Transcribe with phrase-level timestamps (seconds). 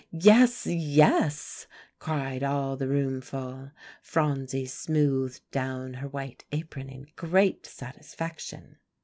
[0.19, 1.67] "Yes, yes!"
[1.99, 3.69] cried all the roomful.
[4.01, 8.77] Phronsie smoothed down her white apron in great satisfaction.